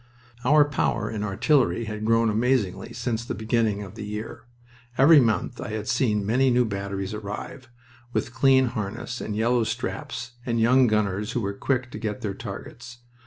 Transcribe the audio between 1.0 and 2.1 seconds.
in artillery had